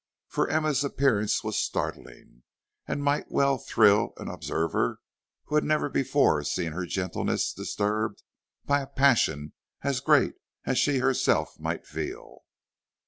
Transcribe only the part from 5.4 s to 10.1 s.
who had never before seen her gentleness disturbed by a passion as